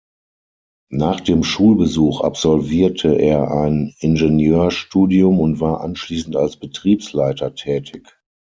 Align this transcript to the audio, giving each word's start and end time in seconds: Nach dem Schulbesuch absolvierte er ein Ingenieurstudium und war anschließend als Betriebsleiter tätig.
Nach 0.89 1.19
dem 1.21 1.43
Schulbesuch 1.43 2.21
absolvierte 2.21 3.13
er 3.19 3.51
ein 3.51 3.93
Ingenieurstudium 3.99 5.39
und 5.39 5.59
war 5.59 5.81
anschließend 5.81 6.35
als 6.35 6.57
Betriebsleiter 6.57 7.53
tätig. 7.53 8.19